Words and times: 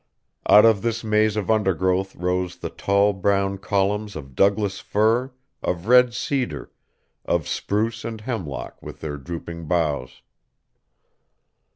Out 0.49 0.65
of 0.65 0.81
this 0.81 1.03
maze 1.03 1.35
of 1.37 1.51
undergrowth 1.51 2.15
rose 2.15 2.55
the 2.57 2.71
tall 2.71 3.13
brown 3.13 3.59
columns 3.59 4.15
of 4.15 4.33
Douglas 4.33 4.79
fir, 4.79 5.31
of 5.61 5.85
red 5.85 6.11
cedar, 6.15 6.71
of 7.25 7.47
spruce 7.47 8.03
and 8.03 8.19
hemlock 8.21 8.81
with 8.81 9.01
their 9.01 9.17
drooping 9.17 9.65
boughs. 9.67 10.23